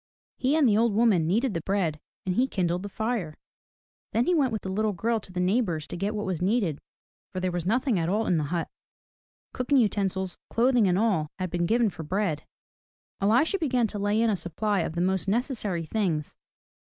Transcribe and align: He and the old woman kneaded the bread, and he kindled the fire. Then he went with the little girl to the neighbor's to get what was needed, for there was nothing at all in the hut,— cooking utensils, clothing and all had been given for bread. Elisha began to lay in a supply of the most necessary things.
He 0.37 0.55
and 0.57 0.67
the 0.67 0.75
old 0.79 0.95
woman 0.95 1.27
kneaded 1.27 1.53
the 1.53 1.61
bread, 1.61 1.99
and 2.25 2.33
he 2.33 2.47
kindled 2.47 2.81
the 2.81 2.89
fire. 2.89 3.37
Then 4.13 4.25
he 4.25 4.33
went 4.33 4.51
with 4.51 4.63
the 4.63 4.71
little 4.71 4.93
girl 4.93 5.19
to 5.19 5.31
the 5.31 5.39
neighbor's 5.39 5.85
to 5.85 5.95
get 5.95 6.15
what 6.15 6.25
was 6.25 6.41
needed, 6.41 6.79
for 7.31 7.39
there 7.39 7.51
was 7.51 7.67
nothing 7.67 7.99
at 7.99 8.09
all 8.09 8.25
in 8.25 8.37
the 8.39 8.45
hut,— 8.45 8.67
cooking 9.53 9.77
utensils, 9.77 10.39
clothing 10.49 10.87
and 10.87 10.97
all 10.97 11.27
had 11.37 11.51
been 11.51 11.67
given 11.67 11.91
for 11.91 12.01
bread. 12.01 12.47
Elisha 13.21 13.59
began 13.59 13.85
to 13.85 13.99
lay 13.99 14.19
in 14.19 14.31
a 14.31 14.35
supply 14.35 14.79
of 14.79 14.93
the 14.93 15.01
most 15.01 15.27
necessary 15.27 15.85
things. 15.85 16.35